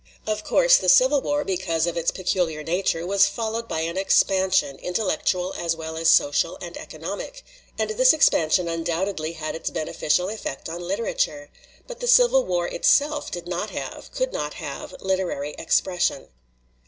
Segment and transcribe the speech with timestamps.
[0.25, 3.07] "Of course, the Civil War, because of its peculiar 5 LITERATURE IN THE MAKING nature,
[3.07, 7.43] was followed by an expansion, intellectual as well as social and economic.
[7.77, 11.49] And this expan sion undoubtedly had its beneficial effect on lit erature.
[11.85, 16.29] But the Civil War itself did not have, could not have, literary expression.